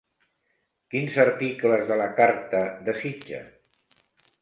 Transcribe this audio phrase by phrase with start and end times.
[0.93, 3.47] Quins articles de la carta desitja?